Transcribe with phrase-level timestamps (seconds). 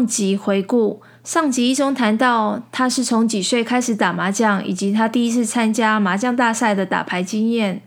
[0.00, 7.82] 上集回顾，上集一中谈到他是从几岁开始打麻将，以及他第一次参加麻将大赛的打牌经验。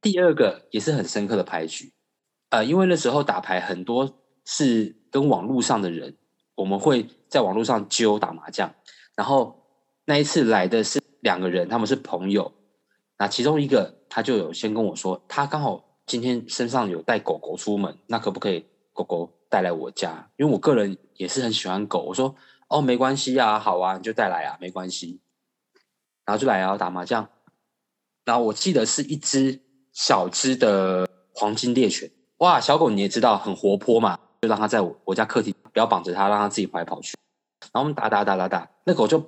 [0.00, 1.92] 第二个也是很深刻的牌局，
[2.50, 4.12] 呃，因为那时候打牌很多
[4.44, 6.16] 是跟网络上的人，
[6.56, 8.74] 我们会在网络上揪打麻将，
[9.14, 9.62] 然后
[10.06, 12.52] 那一次来的是两个人，他们是朋友，
[13.20, 19.32] 那其中一个他就有先跟我说，他刚好今天身上有带狗狗出门，那可不可以狗狗？
[19.52, 22.04] 带来我家，因为我个人也是很喜欢狗。
[22.04, 22.34] 我说
[22.68, 25.20] 哦，没关系啊，好啊，你就带来啊，没关系。
[26.24, 27.28] 然后就来啊，打麻将。
[28.24, 29.60] 然后我记得是一只
[29.92, 37.14] 小只的黄金猎犬，哇，小狗你也知道很活泼嘛，就让它在我我家客厅，不要绑着它，让它自己跑来跑去。
[37.60, 39.22] 然后我们打打打打打，那狗就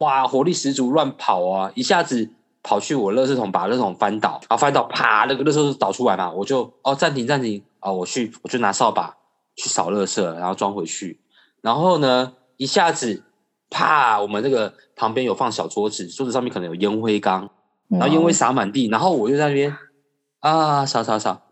[0.00, 2.28] 哇，活力十足，乱跑啊，一下子
[2.62, 9.16] 跑去我垃圾桶，把垃圾桶翻倒，然后翻倒，啪，那个垃圾桶倒出来嘛，我就哦，暂停暂停啊，我去，我就拿扫把。
[9.60, 11.20] 去扫垃圾，然后装回去。
[11.60, 13.22] 然后呢，一下子，
[13.68, 14.18] 啪！
[14.18, 17.50] 我们这个旁边有放小桌子，桌子上面可能有烟灰缸，
[17.88, 18.88] 然后烟灰洒满地。
[18.88, 19.76] 然后我就在那边
[20.38, 21.42] 啊，扫扫扫，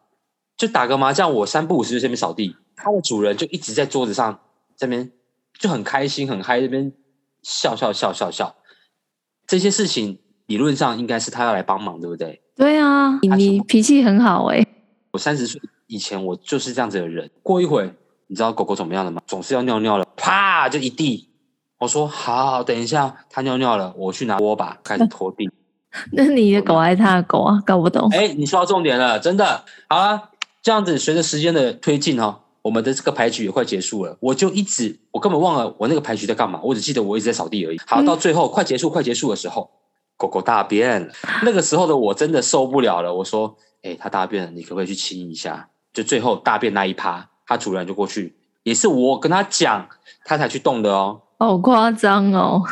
[0.57, 1.31] 就打个麻将。
[1.35, 4.41] 我三不五时就在那边扫地，它的主人就一直在桌子上
[4.75, 5.13] 这边
[5.59, 6.91] 就很开心很嗨，这边
[7.43, 8.57] 笑笑笑笑笑。
[9.47, 12.41] 这些事情理论上应该是他要来帮忙，对不对？
[12.57, 14.69] 对啊，你脾气很好哎、欸。
[15.13, 15.61] 我三十岁。
[15.89, 17.93] 以前我就是这样子的人，过一会，
[18.27, 19.21] 你知道狗狗怎么样了吗？
[19.27, 21.29] 总是要尿尿了，啪就一地。
[21.79, 25.51] 我说好，好，等一下它尿尿了，我去拿拖把开始拖地。
[26.13, 27.63] 那你的狗还是他的狗啊？
[27.65, 28.09] 搞不懂。
[28.11, 29.65] 哎，你说到重点了，真的。
[29.89, 30.31] 好啊，
[30.63, 34.19] 这样子随着时间的推进哦，我们的这个牌局也快结束了。
[34.21, 37.81] 我就一直，我根本忘了我那个牌局在干嘛，我只记得我一直在扫地而已。
[37.87, 39.71] 好，到最后快结束、快结束的时候，
[40.19, 41.15] 狗狗大便了。
[41.45, 45.71] 那个时候的我真的受不了了，我说：哎，它大便了，你可不可以去亲一下？
[45.99, 49.89] 就最后大便那一趴，他主人就过去，也是我跟他讲，
[50.25, 51.21] 他才去动的哦。
[51.41, 52.63] 好夸张哦！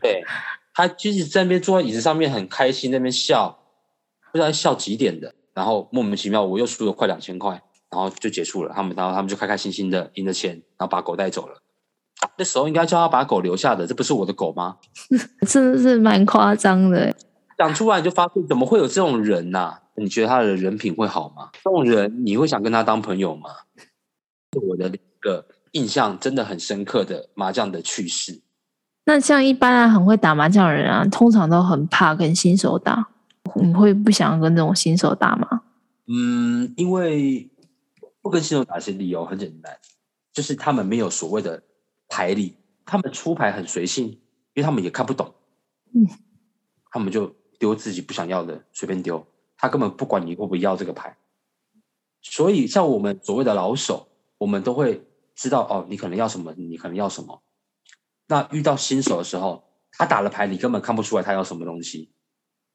[0.00, 0.24] 对，
[0.72, 3.58] 他就是在那边坐在椅子上面很开心，那边笑，
[4.32, 5.34] 不知道笑几点的。
[5.52, 8.72] 然后莫名其妙，我又输了快两千块，然后就结束了。
[8.74, 11.58] 他们，然后他们就开开心心的赢了钱，然后把狗带走了。
[12.38, 14.78] 那时候应该叫他把狗留下的，这不是我的狗吗？
[15.46, 17.14] 真的是蛮夸张的。
[17.58, 19.80] 讲出来就发现，怎么会有这种人呐、啊？
[19.96, 21.50] 你觉得他的人品会好吗？
[21.52, 23.50] 这种人你会想跟他当朋友吗？
[24.52, 28.40] 是我的一个印象真的很深刻的麻将的趣事。
[29.06, 33.08] 那像一般啊，很会打麻将的人啊，通常都很怕跟新手打。
[33.56, 35.62] 你会不想跟这种新手打吗？
[36.06, 37.50] 嗯，因为
[38.20, 39.76] 不跟新手打，其实理由很简单，
[40.32, 41.62] 就是他们没有所谓的
[42.08, 44.18] 牌理，他们出牌很随性，因
[44.56, 45.34] 为他们也看不懂。
[45.94, 46.08] 嗯，
[46.90, 49.24] 他们就丢自己不想要的，随便丢。
[49.64, 51.16] 他根本不管你会不会要这个牌，
[52.20, 55.02] 所以像我们所谓的老手，我们都会
[55.34, 57.42] 知道哦，你可能要什么，你可能要什么。
[58.26, 62.10] 那遇到新手的时候，他打了牌，你根本看不出来他要什么东西，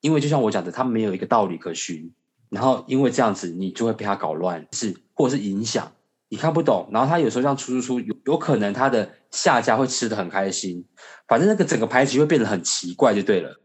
[0.01, 2.11] 因为就像我讲的，他没有一个道理可循。
[2.49, 5.91] 然后因为这样子，你就会被他搞乱，是或者是影响，
[6.29, 6.89] 你看不懂。
[6.91, 10.83] 然后他有时候这样出出出，有有可能他的下家会吃得很开心，
[11.27, 13.61] 反正那个整个牌局会变得很奇怪，就对了。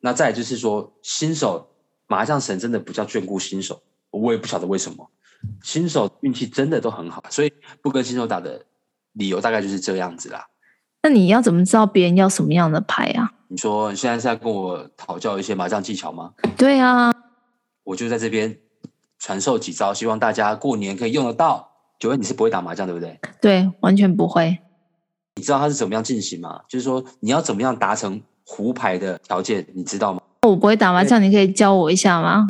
[0.00, 1.70] 那再就是说新手。
[2.06, 5.10] 麻将神真的不叫眷顾新手，我也不晓得为什么。
[5.62, 7.52] 新手运气真的都很好，所以
[7.82, 8.64] 不跟新手打的
[9.12, 10.46] 理由大概就是这样子啦。
[11.02, 13.32] 那你要怎么知道别人要什么样的牌啊？
[13.48, 16.32] 你说你现在是在跟我讨教一些麻将技巧吗？
[16.56, 17.12] 对啊，
[17.84, 18.58] 我就在这边
[19.18, 21.70] 传授几招，希望大家过年可以用得到。
[21.98, 23.18] 九月你是不会打麻将对不对？
[23.40, 24.58] 对，完全不会。
[25.36, 26.62] 你知道它是怎么样进行吗？
[26.68, 30.20] 就是说你要怎么样达成胡牌的条件，你知道吗？
[30.46, 32.46] 我不会打麻将，你可以教我一下吗？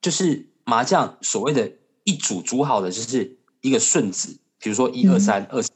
[0.00, 1.70] 就是麻将所谓的
[2.04, 5.70] 一组组好的，就是一个顺子，比如说一二三二四，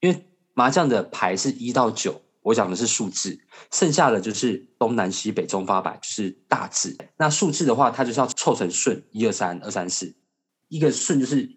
[0.00, 3.38] 因为麻将的牌是一到九，我讲的是数字，
[3.72, 6.96] 剩下的就是东南西北中发白，就是大字。
[7.16, 10.14] 那数字的话，它就是要凑成顺，一二三二三四，
[10.68, 11.48] 一个顺就是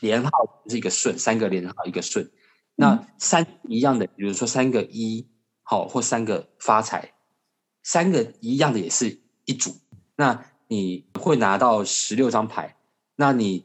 [0.00, 0.30] 连号
[0.64, 2.28] 就是一个顺，三个连号一个顺。
[2.74, 5.26] 那三一样的，比如说三个一
[5.62, 7.12] 好，或三个发财。
[7.86, 9.76] 三个一样的也是一组，
[10.16, 12.76] 那你会拿到十六张牌，
[13.14, 13.64] 那你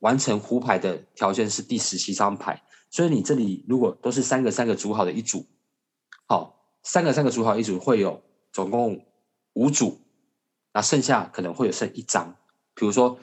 [0.00, 2.60] 完成胡牌的条件是第十七张牌，
[2.90, 5.46] 所以你这里如果都是三个三个组好的一组，
[6.26, 8.20] 好，三个三个组好一组会有
[8.50, 9.06] 总共
[9.52, 10.00] 五组，
[10.72, 12.34] 那剩下可能会有剩一张，
[12.74, 13.16] 比如说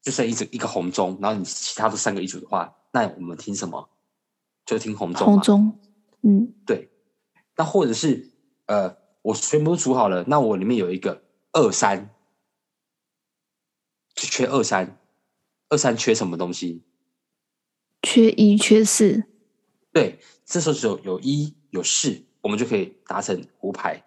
[0.00, 3.88] 就剩一组一个红中，然后你其他的三个一组的话，那我们听什么？
[4.64, 5.26] 就听红中。
[5.26, 5.76] 红中，
[6.22, 6.88] 嗯，对，
[7.56, 8.30] 那或者是
[8.66, 9.02] 呃。
[9.24, 11.22] 我全部都组好了，那我里面有一个
[11.52, 12.10] 二三，
[14.14, 14.98] 就缺二三，
[15.70, 16.84] 二三缺什么东西？
[18.02, 19.24] 缺一缺四。
[19.94, 24.04] 对，这时候只有有一有四，我们就可以达成胡牌。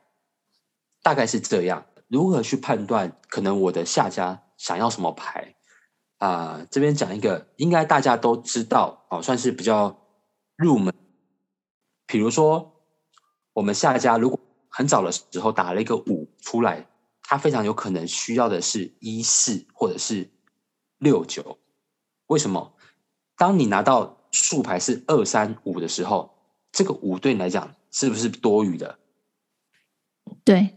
[1.01, 1.87] 大概是这样。
[2.07, 5.55] 如何去判断可能我的下家想要什么牌
[6.17, 6.67] 啊、呃？
[6.69, 9.99] 这边讲一个，应该大家都知道哦，算是比较
[10.55, 10.93] 入门。
[12.05, 12.83] 比如说，
[13.53, 14.39] 我们下家如果
[14.77, 16.87] 很早的时候打了一个五出来，
[17.23, 20.29] 他非常有可能需要的是一四或者是
[20.99, 21.57] 六九。
[22.27, 22.75] 为什么？
[23.35, 26.37] 当你拿到数牌是二三五的时候，
[26.71, 28.99] 这个五对你来讲是不是多余的？
[30.45, 30.75] 对。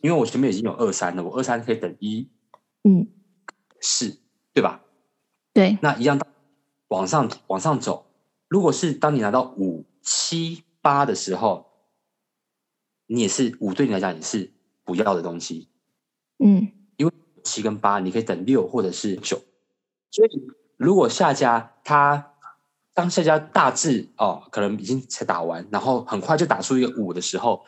[0.00, 2.30] 因为我前面已经有二三了，我二三可以等一，
[2.82, 3.06] 嗯，
[3.82, 4.22] 四，
[4.54, 4.80] 对吧？
[5.52, 6.18] 对，那一样
[6.88, 8.06] 往上往上走。
[8.48, 11.71] 如果是当你拿到五七八的时候，
[13.06, 14.52] 你也是五对你来讲也是
[14.84, 15.68] 不要的东西，
[16.38, 17.12] 嗯，因为
[17.44, 19.42] 七跟八你可以等六或者是九，
[20.10, 20.30] 所以
[20.76, 22.34] 如果下家他
[22.94, 27.64] 当下家大致哦，可能已经才打完，然后很快就打出一个五的时候。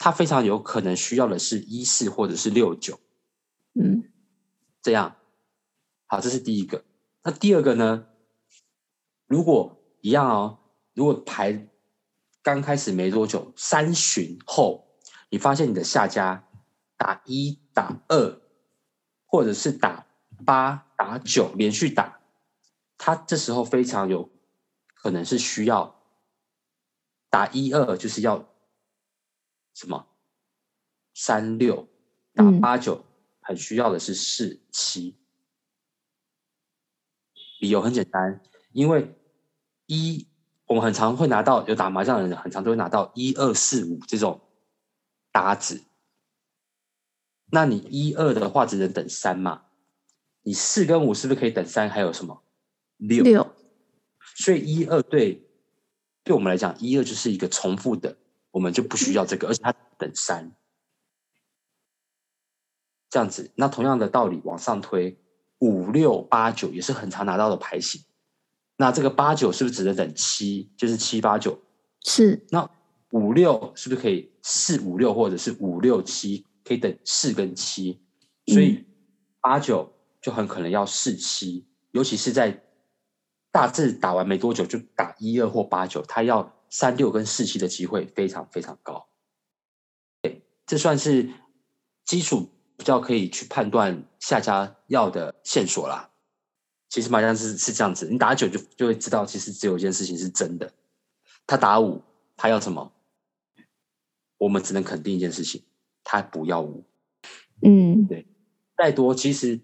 [0.00, 3.00] 他非常有可能需要的是一四或者是六九，
[3.74, 4.04] 嗯，
[4.80, 5.16] 这样，
[6.06, 6.84] 好，这是第一个。
[7.24, 8.06] 那第二个呢？
[9.26, 10.60] 如果一样哦，
[10.94, 11.68] 如果牌
[12.48, 14.88] 刚开始没多久，三巡后，
[15.28, 16.48] 你发现你的下家
[16.96, 18.40] 打一打二，
[19.26, 20.06] 或者是打
[20.46, 22.20] 八打九连续打，
[22.96, 24.30] 他这时候非常有
[24.94, 26.00] 可能是需要
[27.28, 28.48] 打一二，就是要。
[29.74, 30.08] 什么？
[31.12, 31.86] 三六
[32.32, 33.04] 打八九，
[33.42, 35.18] 很需要的是四七。
[37.60, 38.40] 理由很简单，
[38.72, 39.14] 因为
[39.84, 40.26] 一
[40.68, 44.40] 我们很常会拿到有打麻将的人，很常都会拿到一二四五这种
[45.32, 45.82] 搭子。
[47.50, 49.62] 那你一二的话，只能等三嘛？
[50.42, 51.88] 你四跟五是不是可以等三？
[51.88, 52.42] 还有什么
[52.98, 53.24] 六？
[53.24, 53.54] 六。
[54.36, 55.48] 所以一二对
[56.22, 58.16] 对我们来讲，一二就是一个重复的。
[58.50, 60.52] 我们就不需要这个， 而且它等三，
[63.08, 63.50] 这样子。
[63.54, 65.18] 那同样的道理往上推，
[65.58, 68.02] 五六八九也是很常拿到的牌型。
[68.78, 70.70] 那这个八九是不是只能等七？
[70.78, 71.60] 就是七八九。
[72.02, 72.46] 是。
[72.48, 72.70] 那
[73.10, 78.00] 五六是不是可以四五六或者是五六七可以等四跟七？
[78.46, 78.86] 所以
[79.42, 79.92] 八九
[80.22, 82.62] 就很可能要四七，尤其是在
[83.52, 86.54] 大致打完没多久就打一二或八九，他要。
[86.70, 89.08] 三六跟四七的机会非常非常高，
[90.20, 91.30] 对，这算是
[92.04, 96.07] 基础比较可以去判断下家要的线索啦。
[96.88, 100.72] 其实麻将是是这样子，你打九就就会知道，其实只有一件事情是真的，
[101.46, 102.02] 他打五，
[102.36, 102.92] 他要什么？
[104.38, 105.62] 我们只能肯定一件事情，
[106.04, 106.84] 他不要五。
[107.62, 108.26] 嗯，对，
[108.76, 109.60] 再多其实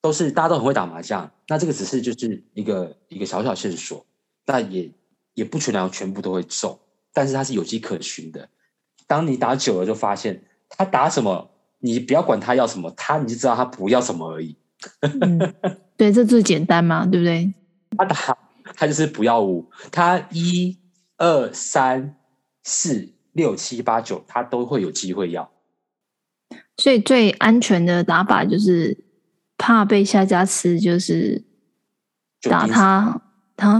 [0.00, 4.06] 都是大家都很会打麻将，那这个只是就是一个一个小小线索，
[4.46, 4.92] 那也。
[5.34, 6.78] 也不全然全部都会中，
[7.14, 8.50] 但是它是有迹可循的。
[9.06, 14.56] 当你打久了，就发现他打什么，你不要管他要什么，他你就知道他不要什么而已。
[15.00, 15.54] 嗯、
[15.96, 17.52] 对，这最简单嘛，对不对？
[17.96, 18.38] 他打
[18.74, 20.78] 他就是不要五，他一
[21.18, 22.16] 二三
[22.62, 25.50] 四六七八九，他都会有机会要。
[26.76, 28.96] 所以最安全的打法就是
[29.58, 31.42] 怕被下家吃，就是
[32.42, 33.22] 打他。
[33.56, 33.78] 他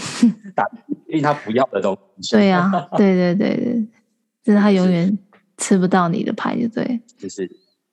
[0.56, 0.64] 打，
[1.06, 2.34] 因为他不要的东西。
[2.34, 3.86] 对呀、啊，对对对对，
[4.42, 5.18] 就是他永远
[5.58, 6.98] 吃不到你的牌，就对。
[7.20, 7.46] 就是，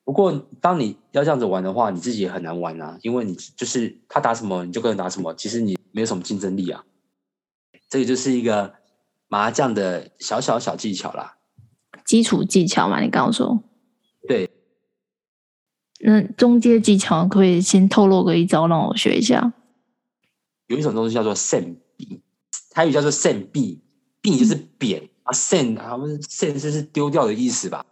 [0.08, 6.86] 不过当你要这样子玩的话，你自己也很难玩啊，因为你就是他打什么你就跟着打什么，其实你没有什么竞争力啊。
[7.90, 8.76] 这个就是一个
[9.28, 11.36] 麻将的小小小技巧啦，
[12.06, 13.62] 基础技巧嘛，你刚刚说。
[14.26, 14.50] 对。
[16.00, 19.52] 那中阶技巧可以先透露个一招让我学一下。
[20.68, 22.22] 有一种东西叫做扇币，
[22.70, 23.82] 台语叫做扇币，
[24.22, 27.86] 币就是扁、嗯、啊，扇啊，不是扇就是丢掉的意思吧？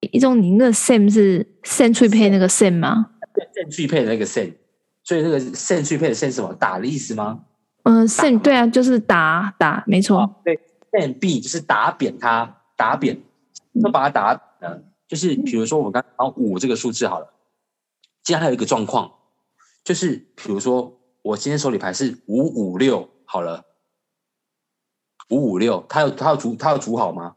[0.00, 3.10] 一种你那个 Sam 是 Sam 去配那个 Sam 吗？
[3.34, 4.54] 对，扇去配的那个 Sam，，
[5.02, 6.52] 所以那个 Sam 去配的 Sam 是什么？
[6.54, 7.44] 打的意思吗？
[7.84, 10.20] 嗯、same 对啊，就是打打，没错。
[10.20, 10.58] 哦、对，
[10.92, 13.20] 扇币就是打扁它，打扁，
[13.72, 17.32] 那把它打嗯，就是比如说我们刚刚五这个数字好了，
[18.22, 19.12] 接下来还有一个状况，
[19.84, 20.92] 就是比如说。
[21.26, 23.64] 我今天手里牌是五五六，好了，
[25.28, 27.34] 五五六，它有它有组它有组好吗？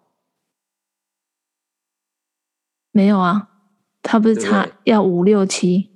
[2.92, 3.50] 没有啊，
[4.02, 5.92] 他不是差要五六七，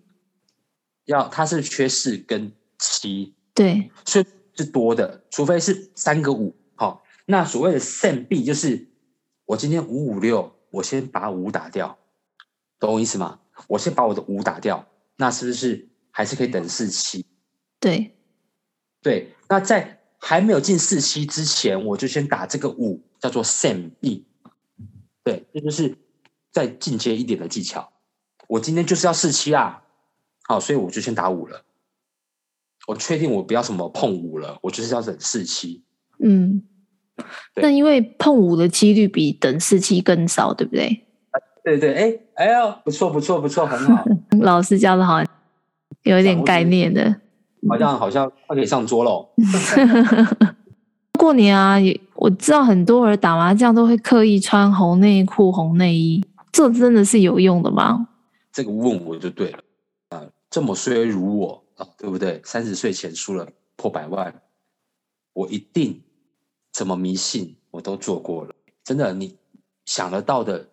[1.06, 8.88] 要他是缺四跟七，对，所以是多的，除非是三个五，好，那所谓的胜币就是
[9.46, 11.98] 我今天五五六，我先把五打掉，
[12.80, 13.40] 懂我意思吗？
[13.68, 17.26] 我先把我的五打掉，那是不是还是可以等四七？
[17.80, 18.16] 对，
[19.02, 24.26] 对，那在还没有进四七之前，我就先打这个五，叫做 Sam B。
[25.24, 25.98] 对，这就是
[26.54, 27.92] 再进阶一点的技巧。
[28.48, 29.82] 我今天就是要四七啊，
[30.48, 31.64] 好，所以我就先打五了。
[32.88, 35.84] 我确定我不要什么碰五了，我就是要等四七。
[36.20, 36.64] 嗯，
[37.56, 41.06] 那因为碰五的几率比等四七更少，对不对？
[41.64, 44.04] 对对，哎哎呦，不错不错不错，很好。
[44.42, 45.24] 老师教的好，
[46.04, 47.16] 有一点概念的，
[47.70, 49.30] 好像好像快可以上桌喽。
[51.18, 51.78] 过年啊，
[52.16, 56.22] 我知道很多人打麻将都会刻意穿红内裤、红内衣，
[56.54, 58.08] 这真的是有用的吗？
[58.54, 59.60] 这个问我就对了
[60.10, 62.42] 啊，这么衰如我啊，对不对？
[62.46, 64.42] 三十岁前输了破百万，
[65.34, 66.02] 我一定
[66.72, 68.56] 怎么迷信我都做过了。
[68.84, 69.38] 真的，你
[69.86, 70.70] 想得到的。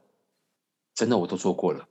[0.93, 1.89] 真的我都做过了，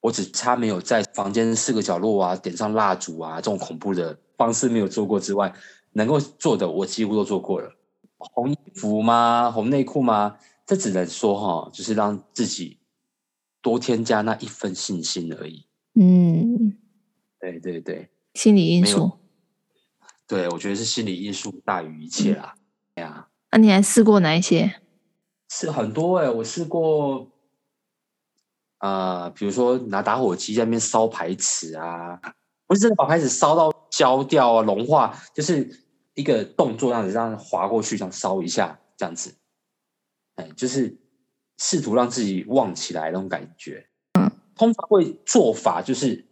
[0.00, 5.52] 我只差没有在房间四个角落啊点上蜡烛啊这种恐怖的方式没有做过之外，
[5.92, 7.74] 能够做的我几乎都做过了。
[8.18, 9.50] 红衣服吗？
[9.50, 10.36] 红内裤吗？
[10.64, 12.78] 这只能说哈，就是让自己
[13.62, 15.66] 多添加那一份信心而已。
[15.94, 16.76] 嗯，
[17.40, 19.12] 对对对，心理因素。
[20.26, 22.54] 对，我觉得是心理因素大于一切啦。
[22.94, 24.80] 对呀，那你还试过哪一些？
[25.48, 27.28] 试很多哎、欸，我试过。
[28.78, 32.20] 啊、呃，比如说拿打火机在那边烧牌池啊，
[32.66, 39.36] 不是真的把牌子烧到焦掉啊、融化，就是一个动作，这样子这样滑过去，这样烧一下，这样子，
[40.34, 40.98] 哎，就是
[41.64, 43.86] 试图让自己旺起来那种感觉。
[44.18, 46.26] 嗯，通常会做法就是，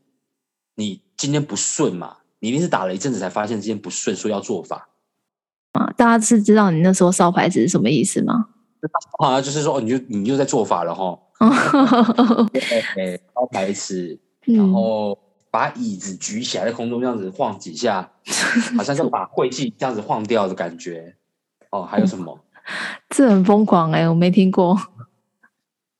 [0.74, 4.88] 你今天不顺嘛，你一定是打了一阵子才发现今天不顺，说要做法。
[5.74, 8.48] 啊，大家是知道你那时候烧牌子是什么意思吗？
[9.20, 11.16] 啊，就是说，你就你就在做法了哈。
[12.52, 15.16] 对，烧牌子，然后
[15.48, 18.10] 把椅子举起来，在空中这样子晃几下，
[18.76, 21.14] 好像就把晦气这样子晃掉的感觉。
[21.70, 22.36] 哦，还有什么？
[23.08, 24.76] 这很疯狂哎、欸，我没听过。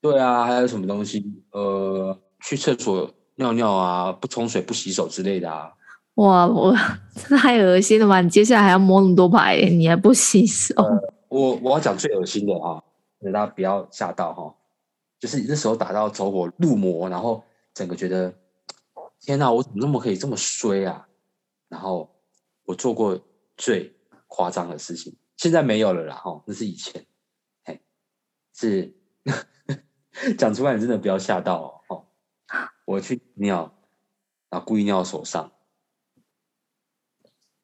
[0.01, 1.23] 对啊，还有什么东西？
[1.51, 5.71] 呃，去厕所尿尿啊，不冲水、不洗手之类的啊。
[6.15, 6.75] 哇，我
[7.29, 8.19] 这太恶心了吧！
[8.19, 10.73] 你接下来还要摸那么多牌，你还不洗手？
[10.75, 12.83] 呃、我我要讲最恶心的哈，
[13.23, 14.55] 大家不要吓到哈。
[15.19, 17.43] 就是那时候打到走火入魔，然后
[17.73, 18.33] 整个觉得
[19.21, 21.07] 天哪，我怎么那么可以这么衰啊？
[21.69, 22.09] 然后
[22.65, 23.19] 我做过
[23.55, 23.95] 最
[24.27, 27.05] 夸张的事情，现在没有了啦，哈，那是以前，
[27.63, 27.79] 嘿，
[28.53, 28.93] 是
[30.37, 32.05] 讲出来你真的不要吓到哦。
[32.85, 33.71] 我去尿，
[34.49, 35.51] 然后故意尿手上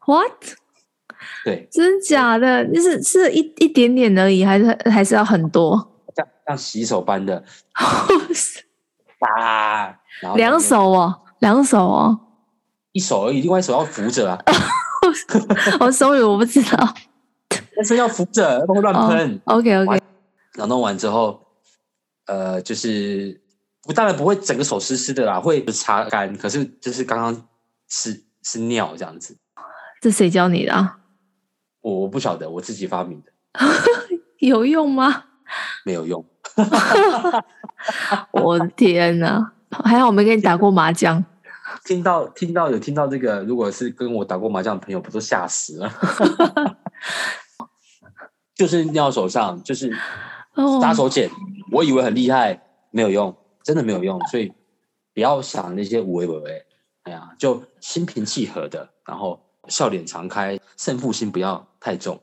[0.06, 0.32] ，what？
[1.44, 2.66] 对，真假的？
[2.74, 6.02] 就是是一一点点而已，还是还是要很多？
[6.16, 7.44] 像像洗手般的，
[9.20, 10.00] 啊，
[10.36, 12.20] 两手哦，两手哦，
[12.94, 14.42] 一手而已，另外一手要扶着啊。
[15.80, 16.94] 我 sorry，我不知道，
[17.76, 19.42] 但是要扶着，不会乱喷。
[19.46, 20.02] Oh, OK OK，
[20.54, 21.47] 然后弄完之后，
[22.28, 23.42] 呃，就是
[23.88, 27.48] 我当然不会整个手湿湿的啦，会擦干，可是就是刚刚
[27.90, 29.36] 是是尿这样子。
[30.02, 31.00] 这谁教你的啊？
[31.82, 33.32] 我我不晓得，我自己发明的。
[34.40, 35.24] 有用吗？
[35.86, 36.24] 没有用，
[38.32, 39.54] 我的天哪！
[39.70, 41.24] 还好我没跟你打过麻将。
[41.86, 45.92] 听到听到有听到这个，如果是跟我打过麻将的朋友，不都吓死了？
[48.56, 49.96] 就是尿手上，就是
[50.82, 51.30] 杀手锏。
[51.72, 52.62] 我以为很厉害，
[52.92, 54.20] 没有用，真的没有用。
[54.28, 54.52] 所以
[55.14, 56.64] 不要想那些无谓无谓。
[57.04, 62.20] 哎呀，就心平气和的，然后笑脸常开，胜负心不要太重。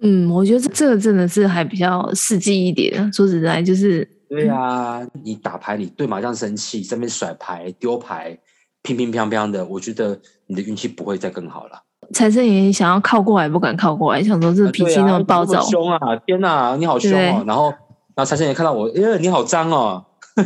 [0.00, 3.12] 嗯，我觉得这个真的是还比较实际一点。
[3.12, 8.38] 说实在，就是对啊，你打牌，你对麻将生气，在那边甩牌、丢牌，
[8.82, 11.82] 乒乒乓乓的，我觉得你的运气不会再更好了。
[12.12, 15.98] 财神爷想要靠过来，不敢靠过来，想说这脾气那么暴躁，凶啊！
[16.26, 17.44] 天哪，你好凶哦！
[17.46, 17.70] 然后，
[18.14, 20.04] 然后财神爷看到我，哎，你好脏哦！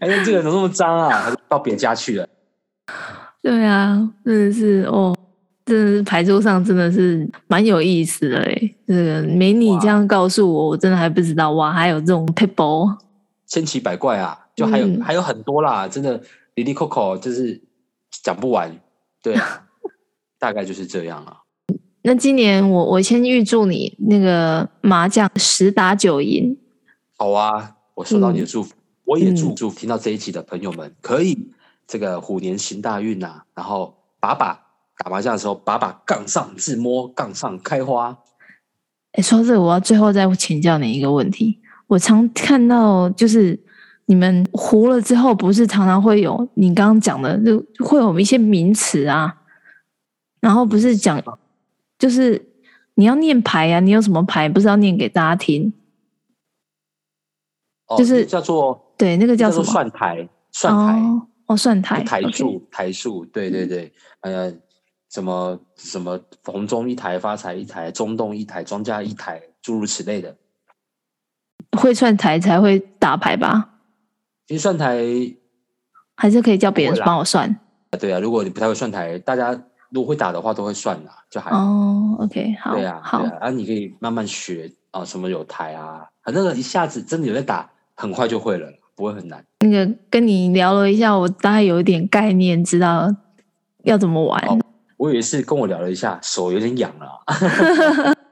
[0.00, 1.34] 哎，这个人怎么那么脏啊？
[1.48, 2.28] 到别家去了。
[3.42, 5.16] 对啊，真的是哦。
[5.66, 12.90] 真的是牌桌上真的是蛮有意思的哎，这个没你这样告诉我，我真的还不知道哇，还有这种撇步，
[13.46, 16.20] 千奇百怪啊，就还有、嗯、还有很多啦，真的
[16.54, 17.62] 里里扣扣就是
[18.24, 18.68] 讲不完，
[19.22, 19.36] 对，
[20.38, 21.42] 大概就是这样了。
[22.02, 26.56] 那今年我我先预祝你那个麻将十打九赢。
[27.16, 31.52] 好啊，我收到你的祝福，嗯、我也祝祝听到这一集的朋友们可以
[31.86, 34.66] 这个虎年行大运呐，然后把把。
[35.02, 38.18] 打麻将的时候，把把杠上自摸，杠上开花。
[39.12, 41.58] 哎，说这个，我要最后再请教你一个问题。
[41.86, 43.58] 我常看到，就是
[44.10, 49.42] 你们糊了之后，不是常常会有你刚刚讲的，就会有一些名词啊，
[50.40, 51.22] 然后不是讲，
[51.96, 52.44] 就是
[52.94, 55.72] 你要念牌呀、啊，你有什么牌不是要念给大家听？
[57.86, 59.64] 哦、就是叫做对，那个叫什么？
[59.64, 64.52] 算台，算台哦，哦，算台，台数台数，对对对，呃，
[65.08, 70.36] 什么什么红中一台，发财一台，中洞一台，庄家一台，诸如此类的。
[71.78, 73.69] 会算台才会打牌吧？
[74.50, 74.98] 其实算台
[76.16, 77.56] 还是可以叫别人帮我算。
[78.00, 79.52] 对啊，如果你不太会算台，大家
[79.90, 82.16] 如果会打的话，都会算的，就还哦。
[82.18, 87.70] OK，好，对啊，好，对啊，啊，你可以慢慢学啊，什么有台啊，反正一下子真的有在打。
[87.94, 88.66] 很快就会了，
[88.96, 89.44] 不会很难。
[89.60, 93.08] 那个跟你聊了一下，我大概有一点概念，知道
[93.84, 94.42] 要怎么玩。
[94.48, 94.58] 哦、
[94.96, 98.16] 我以为是跟我聊了一下，手有点痒了。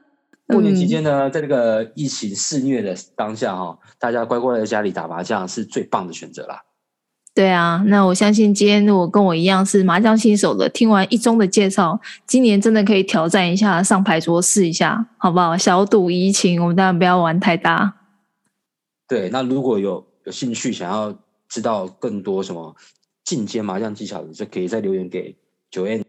[0.51, 6.63] 过年期间呢，在这个疫情肆虐的当下，哈，大家乖乖在家里打麻将是最棒的选择啦。
[7.35, 15.55] 对啊，那我相信今天如果跟我一样是麻将新手的，听完一中的介绍，今年真的可以挑战一下上牌桌试一下，好不好？
[15.55, 17.93] 小赌怡情，我们当然不要玩太大。
[19.07, 21.15] 对，那如果有有兴趣想要
[21.47, 22.75] 知道更多什么
[23.23, 25.37] 进阶麻将技巧的，就可以再留言给
[25.71, 26.03] Joanne。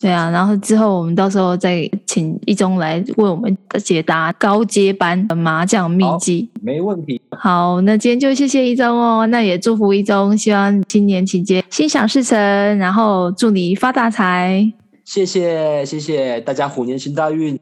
[0.00, 6.48] 对啊，然后之后我们到时候再请一中来为我们解答高阶班的麻将秘籍。
[6.62, 7.20] 没问题。
[7.32, 12.38] 好，那今天就谢谢一中哦，那也祝福一中，希望今年期间心想事成，
[12.78, 14.72] 然后祝你发大财。
[15.04, 17.58] 谢谢谢谢大家，虎年行大运。